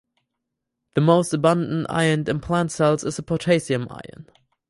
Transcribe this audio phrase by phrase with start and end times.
[0.95, 4.25] The most abundant ion in plant cells is the potassium ion.